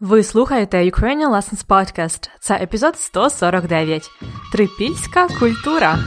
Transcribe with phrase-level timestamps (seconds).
[0.00, 2.28] Ви слухаєте Ukrainian Lessons Podcast.
[2.40, 4.10] Це епізод 149.
[4.52, 5.98] Трипільська культура.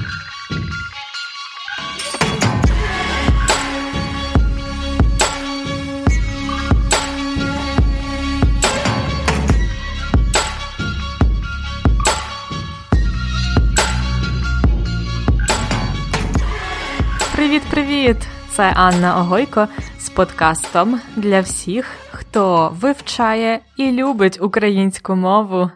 [17.36, 18.39] Привіт-привіт!
[18.60, 19.68] Це Анна Огойко
[20.00, 25.72] з подкастом для всіх, хто вивчає і любить українську мову.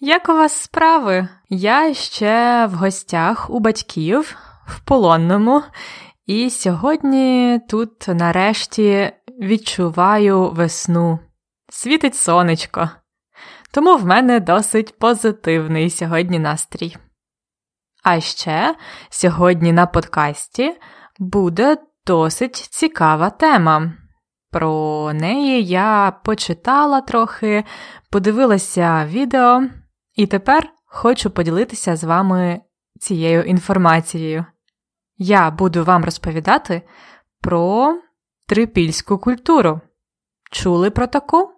[0.00, 1.28] Як у вас справи?
[1.48, 5.62] Я ще в гостях у батьків в полонному,
[6.26, 11.18] і сьогодні тут нарешті відчуваю весну.
[11.68, 12.90] Світить сонечко.
[13.70, 16.96] Тому в мене досить позитивний сьогодні настрій.
[18.02, 18.74] А ще
[19.08, 20.76] сьогодні на подкасті
[21.20, 23.92] буде досить цікава тема.
[24.50, 27.64] Про неї я почитала трохи,
[28.10, 29.62] подивилася відео,
[30.14, 32.60] і тепер хочу поділитися з вами
[33.00, 34.44] цією інформацією.
[35.16, 36.82] Я буду вам розповідати
[37.40, 37.94] про
[38.48, 39.80] трипільську культуру.
[40.50, 41.50] Чули про таку?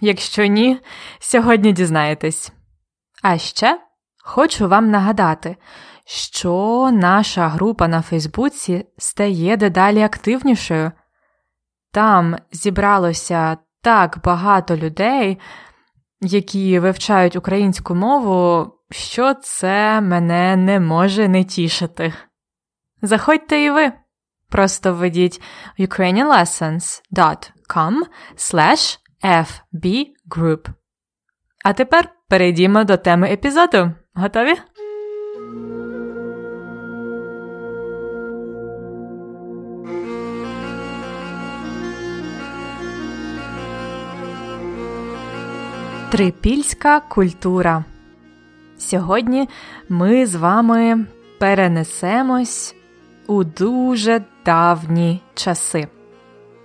[0.00, 0.80] Якщо ні,
[1.18, 2.52] сьогодні дізнаєтесь.
[3.22, 3.80] А ще
[4.24, 5.56] хочу вам нагадати,
[6.10, 10.92] що наша група на Фейсбуці стає дедалі активнішою.
[11.92, 15.38] Там зібралося так багато людей,
[16.20, 22.14] які вивчають українську мову, що це мене не може не тішити.
[23.02, 23.92] Заходьте і ви.
[24.50, 25.42] Просто введіть
[25.78, 27.94] ukrainianlessons.com
[28.36, 30.68] slash fbgroup.
[31.64, 33.92] А тепер перейдімо до теми епізоду.
[34.14, 34.54] Готові?
[46.10, 47.84] Трипільська культура.
[48.78, 49.48] Сьогодні
[49.88, 51.06] ми з вами
[51.38, 52.74] перенесемось
[53.26, 55.88] у дуже давні часи,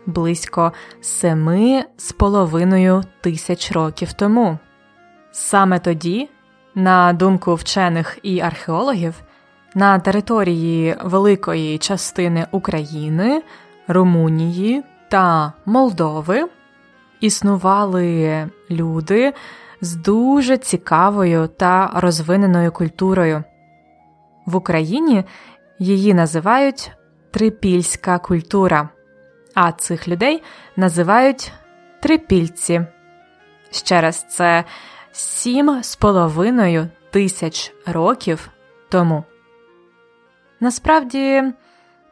[0.06, 4.58] близько семи з половиною тисяч років тому.
[5.32, 6.30] Саме тоді,
[6.76, 9.14] на думку вчених і археологів,
[9.76, 13.44] на території великої частини України,
[13.88, 16.50] Румунії та Молдови
[17.24, 19.34] існували люди
[19.82, 23.44] з дуже цікавою та розвиненою культурою.
[24.46, 25.24] В Україні
[25.80, 26.92] її називають
[27.32, 28.90] трипільська культура,
[29.54, 30.44] а цих людей
[30.76, 31.52] називають
[32.00, 32.82] трипільці.
[33.72, 34.64] Ще раз, це
[35.12, 38.50] сім з половиною тисяч років
[38.90, 39.24] тому.
[40.60, 41.44] Насправді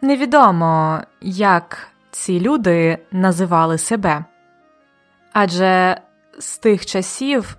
[0.01, 4.25] невідомо, як ці люди називали себе.
[5.33, 6.01] Адже
[6.39, 7.57] з тих часів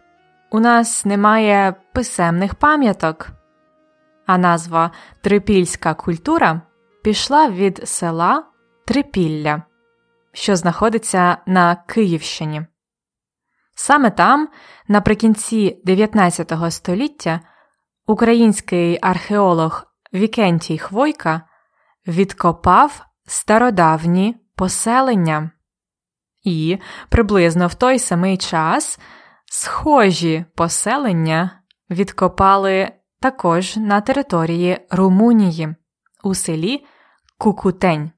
[0.50, 3.28] у нас немає писемних пам'яток,
[4.26, 4.90] а назва
[5.20, 6.62] Трипільська культура
[7.02, 8.44] пішла від села
[8.86, 9.62] Трипілля,
[10.32, 12.66] що знаходиться на Київщині.
[13.74, 14.48] Саме там,
[14.88, 17.40] наприкінці 19 століття,
[18.06, 19.84] український археолог
[20.14, 21.42] Вікентій Хвойка
[22.06, 25.50] відкопав стародавні поселення.
[26.42, 28.98] І приблизно в той самий час
[29.46, 31.50] схожі поселення
[31.90, 35.74] відкопали також на території Румунії
[36.24, 36.84] у селі
[37.38, 38.10] Кукутень.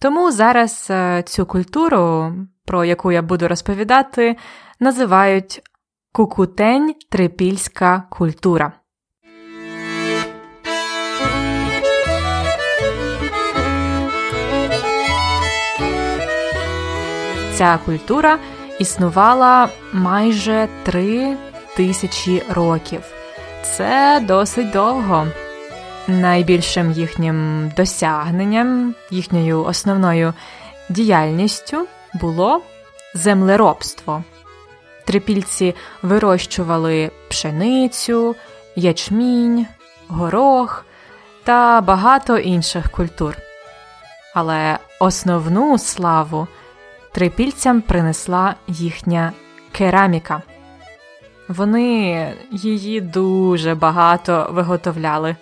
[0.00, 2.32] Тому зараз е, цю культуру,
[2.64, 4.36] про яку я буду розповідати,
[4.80, 5.62] називають
[6.12, 8.72] Кукутень трипільська культура.
[17.54, 18.38] Ця культура
[18.78, 21.36] існувала майже три
[21.76, 23.00] тисячі років.
[23.62, 25.26] Це досить довго.
[26.08, 30.34] Найбільшим їхнім досягненням, їхньою основною
[30.88, 32.62] діяльністю було
[33.14, 34.24] землеробство.
[35.04, 38.36] Трипільці вирощували пшеницю,
[38.76, 39.66] ячмінь,
[40.08, 40.84] горох
[41.44, 43.36] та багато інших культур.
[44.34, 46.48] Але основну славу
[47.12, 49.32] трипільцям принесла їхня
[49.72, 50.42] кераміка.
[51.48, 55.36] Вони її дуже багато виготовляли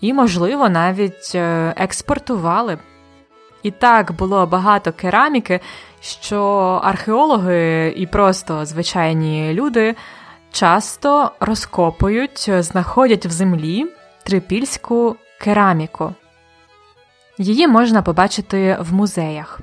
[0.00, 2.78] і, можливо, навіть е, експортували.
[3.62, 5.60] І так було багато кераміки,
[6.00, 6.42] що
[6.84, 9.94] археологи і просто звичайні люди
[10.52, 13.86] часто розкопують, знаходять в землі
[14.24, 16.14] трипільську кераміку.
[17.38, 19.60] Її можна побачити в музеях.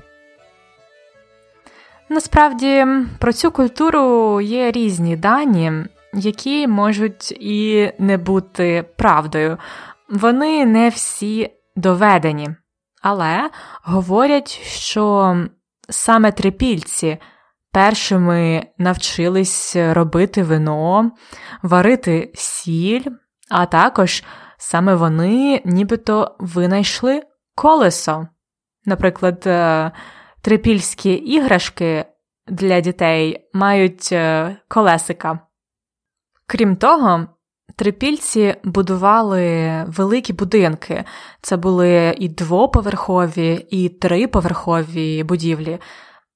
[2.08, 2.86] Насправді
[3.18, 5.72] про цю культуру є різні дані,
[6.14, 9.58] які можуть і не бути правдою.
[10.08, 12.50] Вони не всі доведені,
[13.02, 13.50] але
[13.82, 15.36] говорять, що
[15.88, 17.18] саме трипільці
[17.72, 21.10] першими навчились робити вино,
[21.62, 23.04] варити сіль,
[23.50, 24.24] а також
[24.58, 27.22] саме вони нібито винайшли
[27.54, 28.28] колесо.
[28.84, 29.90] Наприклад, е,
[30.46, 32.04] трипільські іграшки
[32.48, 35.38] для дітей мають е, колесика.
[36.46, 37.26] Крім того,
[37.76, 41.04] трипільці будували великі будинки.
[41.42, 45.78] Це були і двоповерхові, і триповерхові будівлі.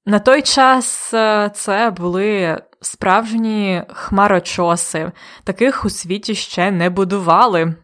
[0.06, 5.12] На той час е, це були справжні хмарочоси,
[5.44, 7.74] таких у світі ще не будували.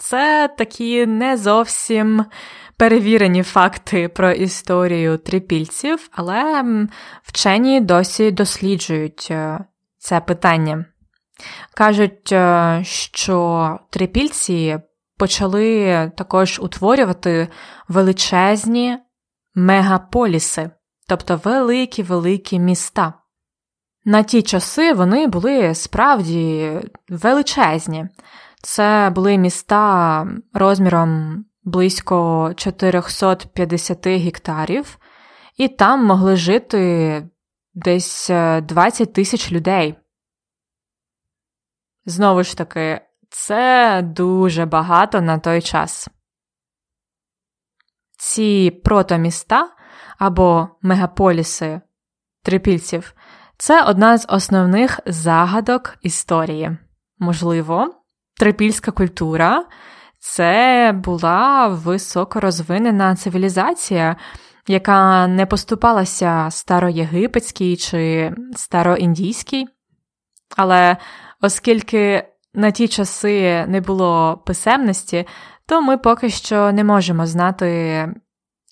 [0.00, 2.24] Це такі не зовсім
[2.76, 6.64] перевірені факти про історію трипільців, але
[7.22, 9.64] вчені досі досліджують е,
[9.98, 10.84] це питання.
[11.74, 14.78] Кажуть, е, що трипільці
[15.18, 17.48] почали також утворювати
[17.88, 18.98] величезні
[19.54, 20.70] мегаполіси,
[21.08, 23.14] тобто великі-великі міста.
[24.04, 26.70] На ті часи вони були справді
[27.08, 28.06] величезні.
[28.62, 34.98] Це були міста розміром близько 450 гектарів,
[35.56, 37.28] і там могли жити
[37.74, 38.30] десь
[38.62, 39.94] 20 е, тисяч людей.
[42.04, 46.08] Знову ж таки, це дуже багато на той час.
[48.18, 49.70] Ці протоміста
[50.18, 51.80] або мегаполіси
[52.42, 53.14] трипільців
[53.56, 56.78] це одна з основних загадок історії.
[57.18, 57.99] Можливо,
[58.40, 59.64] трипільська культура
[60.18, 64.16] це була високорозвинена цивілізація,
[64.66, 69.66] яка не поступалася староєгипетській чи староіндійській.
[70.56, 70.96] Але
[71.40, 75.26] оскільки на ті часи не було писемності,
[75.66, 78.08] то ми поки що не можемо знати,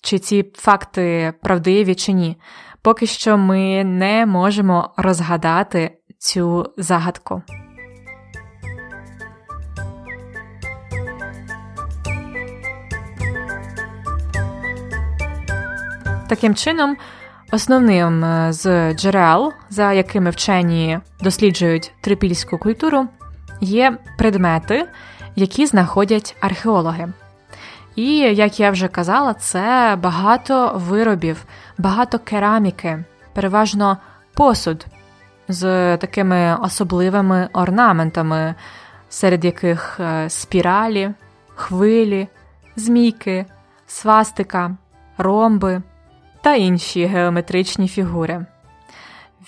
[0.01, 2.37] чи ці факти правдиві чи ні.
[2.81, 7.43] Поки що ми не можемо розгадати цю загадку.
[16.29, 16.97] Таким чином,
[17.51, 23.07] основним е, з джерел, за якими вчені досліджують трипільську культуру,
[23.61, 24.87] є предмети,
[25.35, 27.07] які знаходять археологи.
[27.95, 31.45] І, як я вже казала, це багато виробів,
[31.77, 33.03] багато кераміки,
[33.33, 33.97] переважно
[34.33, 34.85] посуд
[35.47, 38.55] з такими особливими орнаментами,
[39.09, 41.11] серед яких е, спіралі,
[41.55, 42.27] хвилі,
[42.75, 43.45] змійки,
[43.87, 44.71] свастика,
[45.17, 45.81] ромби
[46.41, 48.45] та інші геометричні фігури.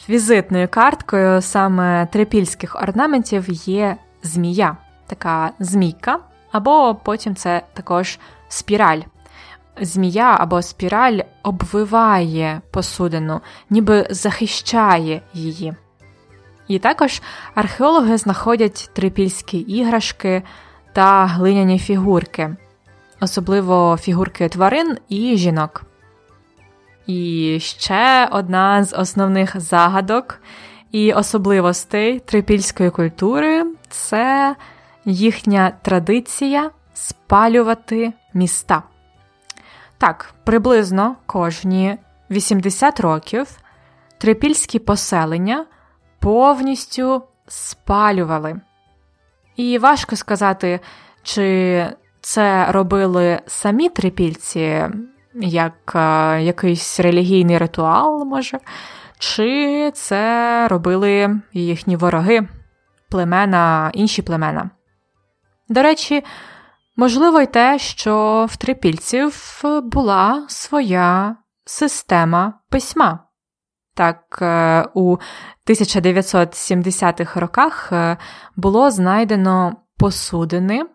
[0.09, 4.77] Візитною карткою саме трипільських орнаментів є змія,
[5.07, 6.19] така змійка,
[6.51, 9.01] або потім це також спіраль.
[9.81, 15.73] Змія або спіраль обвиває посудину, ніби захищає її.
[16.67, 17.21] І також
[17.55, 20.43] археологи знаходять трипільські іграшки
[20.93, 22.55] та глиняні фігурки,
[23.19, 25.90] особливо фігурки тварин і жінок.
[27.11, 30.41] І ще одна з основних загадок
[30.91, 34.55] і особливостей трипільської культури це
[35.05, 38.83] їхня традиція спалювати міста.
[39.97, 41.97] Так, приблизно кожні
[42.29, 43.47] 80 років
[44.17, 45.65] трипільські поселення
[46.19, 48.61] повністю спалювали.
[49.55, 50.79] І важко сказати,
[51.23, 51.85] чи
[52.21, 54.89] це робили самі трипільці,
[55.35, 58.59] як е, якийсь релігійний ритуал, може,
[59.19, 62.47] чи це робили їхні вороги,
[63.09, 64.69] племена, інші племена.
[65.69, 66.23] До речі,
[66.95, 71.35] можливо й те, що в трипільців була своя
[71.65, 73.19] система письма.
[73.93, 75.17] Так, е, у
[75.67, 78.17] 1970-х роках е,
[78.55, 80.85] було знайдено посудини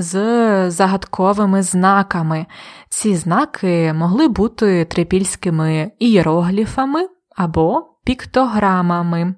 [0.00, 2.46] з загадковими знаками.
[2.88, 9.34] Ці знаки могли бути трипільськими ієрогліфами або піктограмами.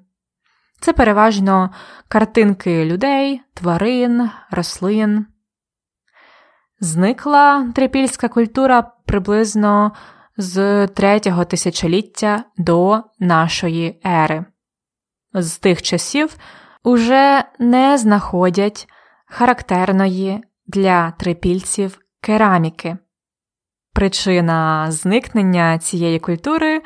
[0.79, 1.69] Це переважно
[2.07, 5.25] картинки людей, тварин, рослин.
[6.79, 9.91] Зникла трипільська культура приблизно
[10.37, 14.45] з третього тисячоліття до нашої ери.
[15.33, 16.37] З тих часів
[16.83, 18.87] уже не знаходять
[19.25, 22.97] характерної для трипільців кераміки.
[23.93, 26.81] Причина зникнення цієї культури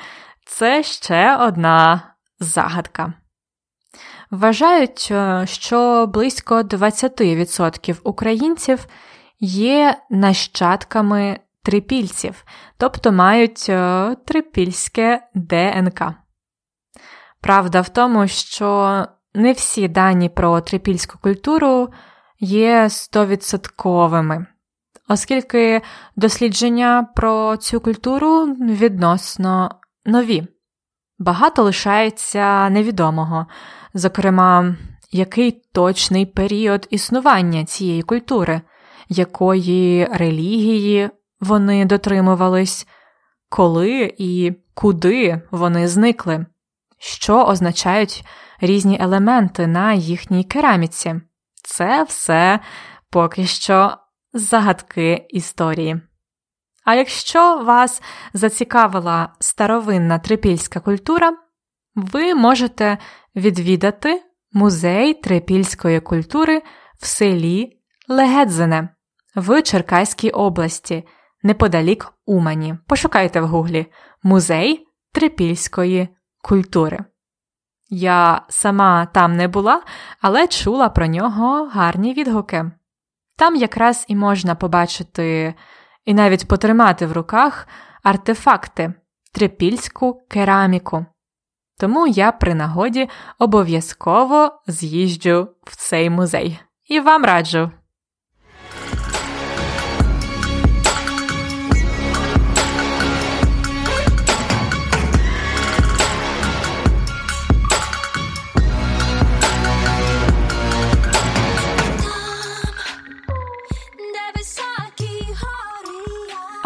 [0.45, 2.01] це ще одна
[2.39, 3.13] загадка.
[4.31, 8.87] Вважають, е, що близько 20% українців
[9.39, 12.45] є нащадками трипільців,
[12.77, 16.03] тобто мають е, трипільське ДНК.
[17.41, 21.89] Правда в тому, що не всі дані про трипільську культуру
[22.39, 24.45] є стовідсотковими,
[25.09, 25.81] оскільки
[26.15, 29.71] дослідження про цю культуру відносно
[30.05, 30.47] нові.
[31.19, 33.45] Багато лишається невідомого,
[33.93, 34.75] зокрема,
[35.11, 38.61] який точний період існування цієї культури,
[39.09, 42.87] якої релігії вони дотримувались,
[43.49, 46.45] коли і куди вони зникли,
[46.97, 48.25] що означають
[48.61, 51.21] різні елементи на їхній кераміці.
[51.67, 52.59] Це все
[53.09, 53.97] поки що
[54.33, 56.01] загадки історії.
[56.83, 58.01] А якщо вас
[58.33, 61.37] зацікавила старовинна трипільська культура,
[61.95, 62.97] ви можете
[63.35, 66.61] відвідати музей трипільської культури
[66.99, 68.89] в селі Легедзене
[69.35, 71.07] в Черкаській області,
[71.43, 72.75] неподалік Умані.
[72.87, 73.85] Пошукайте в гуглі
[74.23, 76.09] Музей трипільської
[76.41, 76.99] культури.
[77.89, 79.81] Я сама там не була,
[80.21, 82.71] але чула про нього гарні відгуки.
[83.37, 85.53] Там якраз і можна побачити
[86.05, 87.67] і навіть потримати в руках
[88.03, 88.93] артефакти,
[89.33, 91.05] трипільську кераміку.
[91.79, 96.59] Тому я при нагоді обов'язково з'їжджу в цей музей.
[96.85, 97.71] І вам раджу.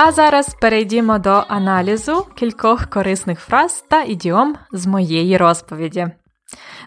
[0.04, 6.08] А зараз перейдімо до аналізу кількох корисних фраз та ідіом з моєї розповіді.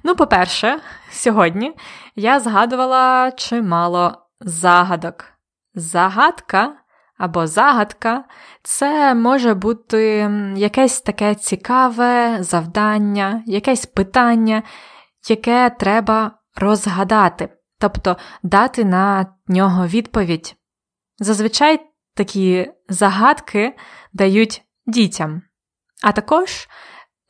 [0.04, 0.80] Ну, по-перше,
[1.11, 1.73] сьогодні
[2.16, 5.25] я згадувала чимало загадок.
[5.75, 6.73] Загадка
[7.18, 8.25] або загадка
[8.62, 14.62] це може бути якесь таке цікаве завдання, якесь питання,
[15.28, 17.49] яке треба розгадати,
[17.80, 20.54] тобто дати на нього відповідь.
[21.18, 21.80] Зазвичай
[22.14, 23.76] такі загадки
[24.12, 25.43] дають дітям.
[26.03, 26.69] А також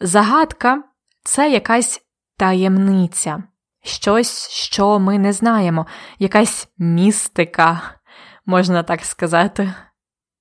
[0.01, 0.83] загадка
[1.25, 2.01] це якась
[2.37, 3.43] таємниця,
[3.83, 5.87] щось, що ми не знаємо,
[6.19, 7.81] якась містика,
[8.47, 9.75] можна так сказати.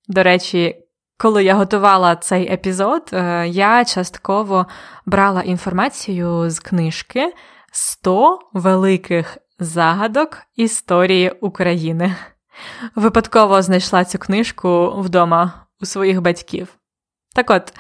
[0.07, 0.75] До речі,
[1.17, 4.67] коли я готувала цей епізод, е, я частково
[5.05, 7.33] брала інформацію з книжки
[7.71, 12.15] «100 великих загадок історії України.
[12.95, 16.67] Випадково знайшла цю книжку вдома у своїх батьків.
[17.35, 17.73] Так от,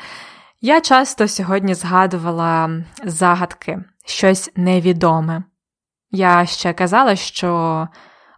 [0.61, 2.69] я часто сьогодні згадувала
[3.03, 5.43] загадки, щось невідоме.
[6.11, 7.87] Я ще казала, що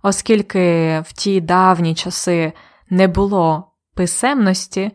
[0.04, 2.54] оскільки в ті давні часи
[2.89, 4.92] не було писемності,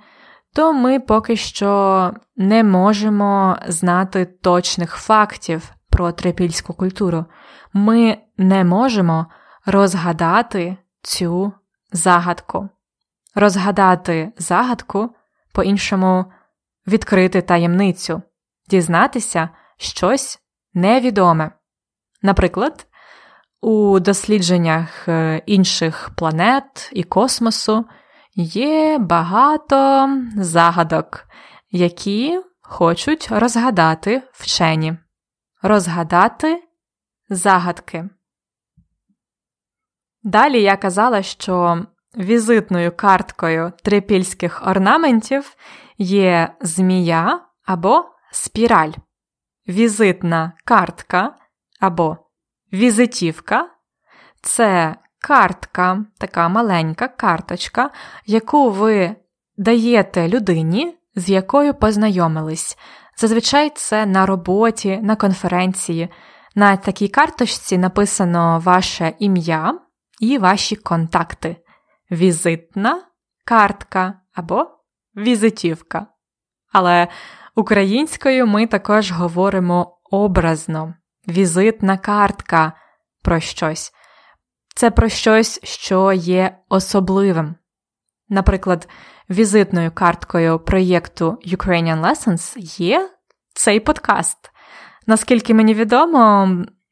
[0.54, 7.25] то ми поки що не можемо знати точних фактів про трипільську культуру.
[7.73, 9.26] Ми не можемо
[9.66, 11.52] розгадати цю
[11.92, 12.69] загадку.
[13.35, 15.11] Розгадати загадку,
[15.52, 16.25] по-іншому
[16.87, 18.23] відкрити таємницю,
[18.69, 20.38] дізнатися щось
[20.75, 21.50] невідоме.
[22.23, 22.87] Наприклад,
[23.61, 27.85] у дослідженнях е, інших планет і космосу
[28.35, 31.26] є багато загадок,
[31.71, 34.97] які хочуть розгадати вчені.
[35.62, 36.62] Розгадати
[37.28, 38.09] загадки.
[40.22, 41.78] Далі я казала, що
[42.16, 45.56] візитною карткою трипільських орнаментів
[45.98, 48.92] є змія або спіраль.
[49.68, 51.34] Візитна картка
[51.80, 52.16] або
[52.72, 53.68] візитівка
[54.42, 57.90] це картка, така маленька карточка,
[58.26, 59.16] яку ви
[59.56, 62.78] даєте людині, з якою познайомились.
[63.16, 66.08] Зазвичай це на роботі, на конференції.
[66.54, 69.78] На такій карточці написано ваше ім'я
[70.20, 71.56] і ваші контакти.
[72.10, 73.02] Візитна
[73.44, 74.66] картка або
[75.16, 76.06] візитівка.
[76.72, 77.08] Але
[77.54, 80.94] українською ми також говоримо образно,
[81.28, 82.72] візитна картка
[83.22, 83.92] про щось.
[84.74, 87.54] Це про щось, що є особливим.
[88.28, 88.88] Наприклад,
[89.30, 93.10] візитною карткою проєкту Ukrainian Lessons є
[93.54, 94.50] цей подкаст.
[95.06, 96.48] Наскільки мені відомо,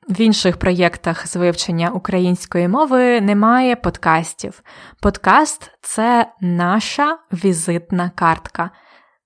[0.09, 4.62] в інших проєктах з вивчення української мови немає подкастів.
[5.00, 8.71] Подкаст це наша візитна картка.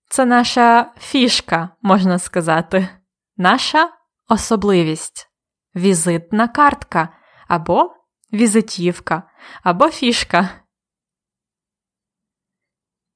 [0.09, 2.89] це наша фішка, можна сказати,
[3.37, 3.91] наша
[4.29, 5.29] особливість,
[5.77, 7.09] візитна картка
[7.49, 7.95] або
[8.33, 9.23] візитівка,
[9.63, 10.49] або фішка.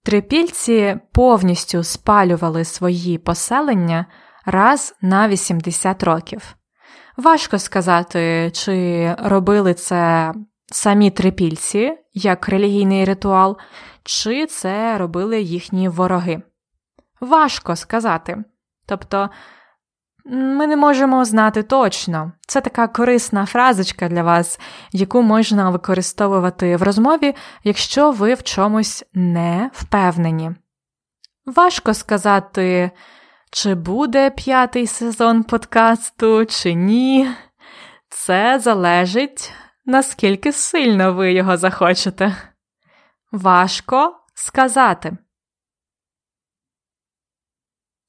[0.05, 4.07] Трипільці повністю спалювали свої поселення
[4.45, 6.56] раз на 80 років.
[7.17, 10.35] Важко сказати, чи робили це
[10.67, 13.59] самі трипільці як релігійний ритуал,
[14.05, 16.43] чи це робили їхні вороги.
[17.21, 18.45] Важко сказати.
[18.87, 19.31] Тобто
[20.25, 22.33] ми не можемо знати точно.
[22.47, 24.61] Це така корисна фразочка для вас,
[24.93, 30.53] яку можна використовувати в розмові, якщо ви в чомусь не впевнені.
[31.47, 32.91] Важко сказати,
[33.57, 37.31] чи буде п'ятий сезон подкасту, чи ні.
[38.09, 39.53] Це залежить,
[39.85, 42.37] наскільки сильно ви його захочете.
[43.33, 45.17] Важко сказати.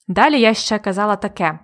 [0.08, 1.60] Далі я ще казала таке.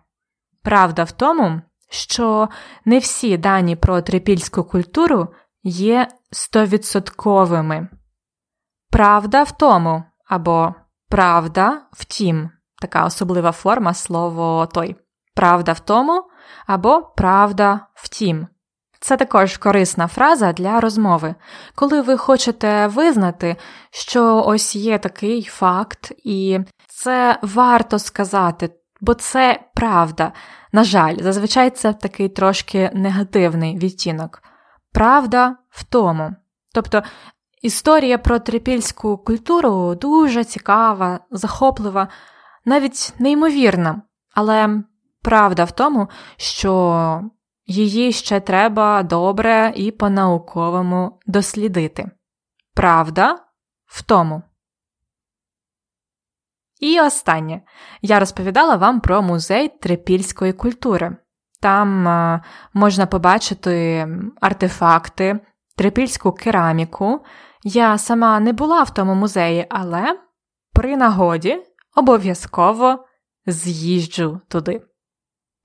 [0.62, 2.50] Правда в тому, що
[2.86, 7.88] не всі дані про трипільську культуру є стовідсотковими.
[8.90, 10.76] Правда в тому або
[11.10, 12.50] правда втім
[12.84, 14.96] така особлива форма слово той.
[15.36, 16.24] Правда в тому
[16.68, 18.48] або правда втім.
[19.00, 21.36] Це також корисна фраза для розмови,
[21.76, 23.56] коли ви хочете визнати,
[23.92, 28.70] що ось є такий факт, і це варто сказати,
[29.02, 30.32] бо це правда.
[30.72, 34.42] На жаль, зазвичай це такий трошки негативний відтінок.
[34.94, 36.36] Правда в тому.
[36.74, 37.04] Тобто
[37.62, 42.08] історія про трипільську культуру дуже цікава, захоплива,
[42.66, 44.02] навіть неймовірна,
[44.34, 44.84] але
[45.22, 47.22] правда в тому, що
[47.66, 52.12] її ще треба добре і по-науковому дослідити.
[52.74, 53.40] Правда
[53.86, 54.42] в тому.
[56.80, 57.62] І останнє
[58.02, 61.16] я розповідала вам про музей трипільської культури.
[61.62, 62.42] Там е,
[62.74, 64.08] можна побачити
[64.42, 65.40] артефакти,
[65.78, 67.26] трипільську кераміку.
[67.64, 70.20] Я сама не була в тому музеї, але
[70.74, 71.64] при нагоді
[71.96, 73.06] обов'язково
[73.46, 74.82] з'їжджу туди.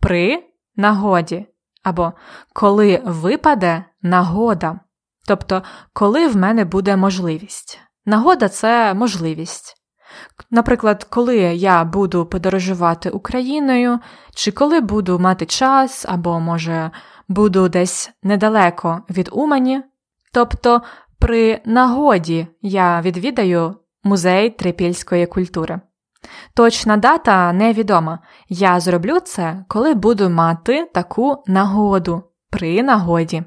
[0.00, 0.44] При
[0.76, 1.46] нагоді
[1.82, 2.12] або
[2.52, 4.80] коли випаде нагода.
[5.26, 5.62] Тобто,
[5.92, 7.80] коли в мене буде можливість.
[8.06, 9.74] Нагода це можливість.
[10.50, 13.98] Наприклад, коли я буду подорожувати Україною,
[14.34, 16.90] чи коли буду мати час, або, може,
[17.28, 19.82] буду десь недалеко від Умані,
[20.32, 20.82] тобто
[21.18, 25.80] при нагоді я відвідаю музей трипільської культури.
[26.54, 28.18] Точна дата невідома.
[28.48, 33.42] Я зроблю це, коли буду мати таку нагоду при нагоді.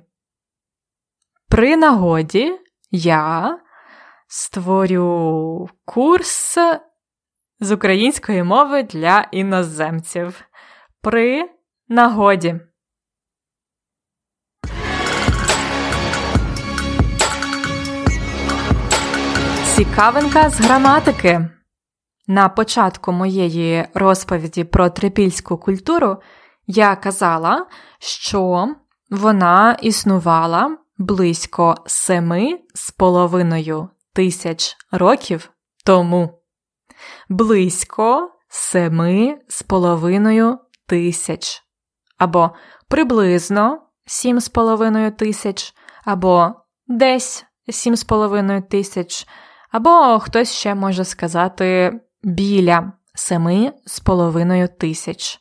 [1.49, 2.59] При нагоді
[2.91, 3.57] я
[4.27, 6.57] створю курс
[7.59, 10.43] з української мови для іноземців.
[11.01, 11.49] При
[11.87, 12.59] нагоді.
[19.75, 21.49] Цікавинка з граматики.
[22.27, 26.17] На початку моєї розповіді про трипільську культуру
[26.67, 27.65] я казала,
[27.99, 28.67] що
[29.09, 35.51] вона існувала близько семи з половиною тисяч років
[35.85, 36.39] тому.
[37.29, 40.57] Близько семи з половиною
[40.87, 41.63] тисяч,
[42.17, 42.51] або
[42.87, 45.73] приблизно сім з половиною тисяч,
[46.05, 46.53] або
[46.87, 49.27] десь сім з половиною тисяч,
[49.71, 55.39] або хтось ще може сказати біля семи з половиною тисяч.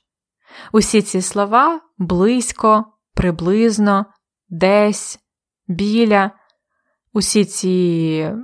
[0.72, 4.06] Усі ці слова близько, приблизно,
[4.48, 5.18] десь,
[5.68, 6.30] біля.
[7.12, 8.34] Усі ці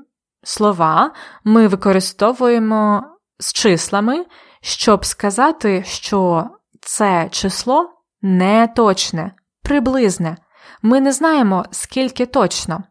[0.43, 1.13] слова
[1.45, 3.05] ми використовуємо
[3.39, 4.27] з числами,
[4.61, 7.91] щоб сказати, що це число
[8.23, 10.37] не точне, приблизне.
[10.83, 12.85] Ми не знаємо, скільки точно.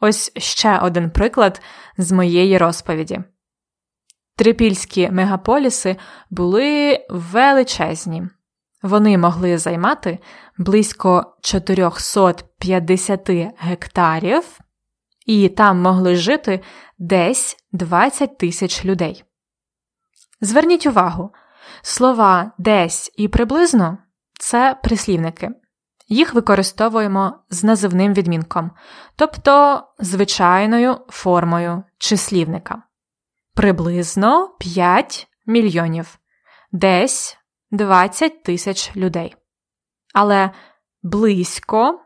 [0.00, 1.60] Ось ще один приклад
[1.98, 3.20] з моєї розповіді.
[4.38, 5.96] Трипільські мегаполіси
[6.30, 8.22] були величезні.
[8.82, 10.18] Вони могли займати
[10.58, 14.60] близько 450 гектарів,
[15.26, 16.60] і там могли жити
[16.98, 19.24] десь 20 тисяч людей.
[20.40, 21.30] Зверніть увагу,
[21.82, 23.98] слова десь і приблизно
[24.40, 25.50] це прислівники.
[26.08, 28.70] Їх використовуємо з називним відмінком,
[29.16, 32.82] тобто звичайною формою числівника
[33.58, 36.18] приблизно 5 мільйонів,
[36.72, 37.38] десь
[37.70, 39.36] 20 тисяч людей.
[40.14, 40.50] Але
[41.02, 42.00] близько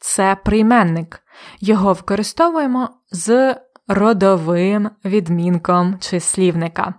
[0.00, 1.22] це прийменник,
[1.60, 6.94] його використовуємо з родовим відмінком числівника.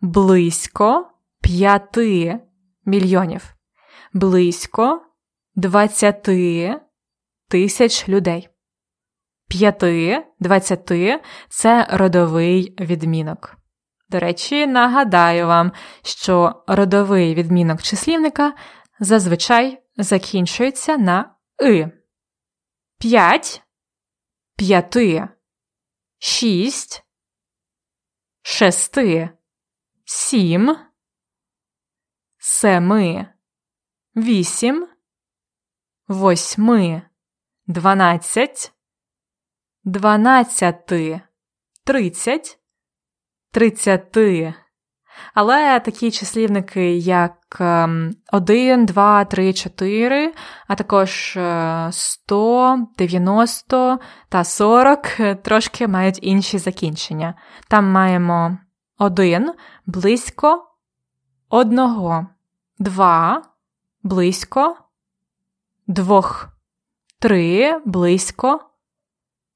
[0.00, 1.98] близько 5
[2.84, 3.54] мільйонів,
[4.12, 5.02] близько
[5.54, 6.28] 20
[7.48, 8.53] тисяч людей.
[9.48, 10.92] 5, 20
[11.48, 13.56] це родовий відмінок.
[14.08, 18.54] До речі, нагадаю вам, що родовий відмінок числівника
[19.00, 21.90] зазвичай закінчується на и.
[22.98, 23.62] 5,
[24.56, 24.96] 5,
[26.18, 27.04] 6,
[28.42, 28.98] 6,
[30.04, 30.76] 7,
[32.38, 33.26] 7,
[34.16, 34.88] 8,
[36.08, 37.02] 8,
[37.66, 38.73] 12,
[39.84, 41.20] 12,
[41.84, 42.58] 30,
[43.52, 44.54] 30.
[45.34, 47.60] Але такі числівники, як
[48.32, 50.34] 1, 2, 3, 4,
[50.68, 51.38] а також
[51.90, 55.06] 100, е, 90 та 40
[55.42, 57.34] трошки мають інші закінчення.
[57.68, 58.58] Там маємо
[58.98, 59.52] 1
[59.86, 60.66] близько
[61.48, 62.26] одного,
[62.78, 63.42] 2
[64.02, 64.76] близько
[65.86, 66.48] двох,
[67.18, 68.60] 3 близько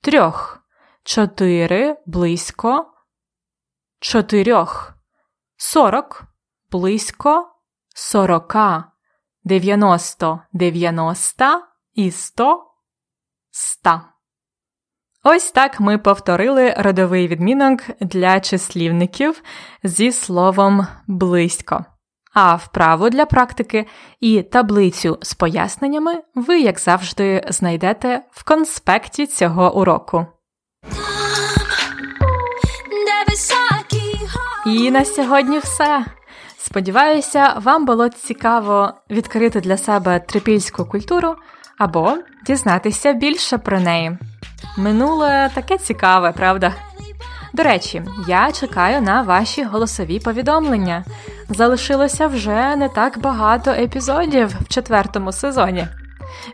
[0.01, 0.59] трьох,
[1.03, 2.85] 4 близько.
[4.01, 4.93] Чотирьох,
[5.57, 6.23] сорок.
[6.71, 7.45] Близько.
[7.95, 8.93] Сорока,
[9.45, 10.41] дев'яносто.
[10.53, 12.65] Дев'яноста і сто.
[13.55, 14.13] Ста.
[15.25, 19.43] Ось так ми повторили родовий відмінок для числівників
[19.83, 21.85] зі словом близько.
[22.41, 23.87] А вправу для практики
[24.21, 30.27] і таблицю з поясненнями ви, як завжди, знайдете в конспекті цього уроку.
[34.67, 36.05] І на сьогодні все.
[36.59, 41.35] Сподіваюся, вам було цікаво відкрити для себе трипільську культуру
[41.79, 44.19] або дізнатися більше про неї.
[44.77, 46.75] Минуле таке цікаве, правда?
[47.53, 51.05] До речі, я чекаю на ваші голосові повідомлення.
[51.49, 55.87] Залишилося вже не так багато епізодів в четвертому сезоні.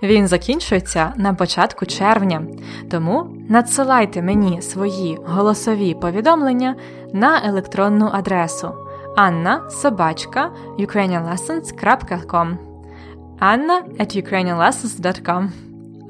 [0.02, 2.42] Він закінчується на початку червня,
[2.90, 6.74] тому надсилайте мені свої голосові повідомлення
[7.12, 8.74] на електронну адресу
[9.16, 12.56] anna собачка ukrainianlessons.com
[13.40, 13.80] anna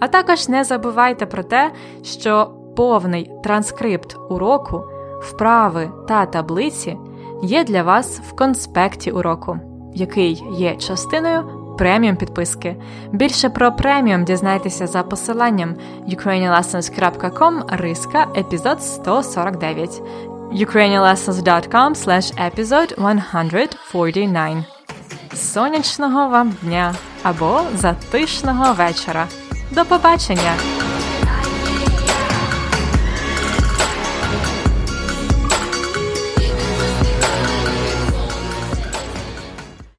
[0.00, 4.82] А також не забувайте про те, що повний транскрипт уроку,
[5.20, 6.98] вправи та таблиці
[7.42, 9.58] є для вас в конспекті уроку,
[9.94, 12.76] який є частиною преміум підписки.
[13.12, 15.74] Більше про преміум дізнайтеся за посиланням
[16.08, 20.02] ukrainianlessons.com риска епізод 149
[20.52, 21.94] ukrainianlessons.com
[22.50, 22.90] episode
[23.92, 24.52] 149
[25.34, 29.26] Сонячного вам дня або затишного вечора.
[29.70, 30.83] До побачення!